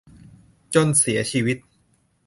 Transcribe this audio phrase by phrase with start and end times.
[0.73, 1.57] จนเสียชีวิต